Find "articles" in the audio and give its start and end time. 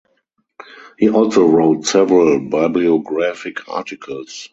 3.69-4.49